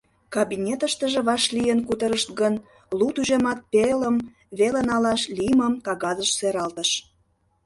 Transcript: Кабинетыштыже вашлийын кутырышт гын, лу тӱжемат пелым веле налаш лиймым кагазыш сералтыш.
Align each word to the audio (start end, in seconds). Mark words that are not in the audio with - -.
Кабинетыштыже 0.35 1.21
вашлийын 1.27 1.79
кутырышт 1.87 2.29
гын, 2.39 2.55
лу 2.97 3.07
тӱжемат 3.15 3.59
пелым 3.71 4.15
веле 4.59 4.81
налаш 4.89 5.21
лиймым 5.37 5.73
кагазыш 5.85 6.29
сералтыш. 6.37 6.91